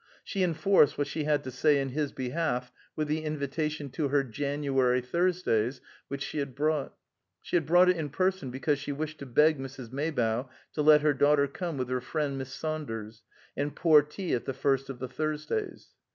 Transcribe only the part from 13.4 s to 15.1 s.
and pour tea at the first of the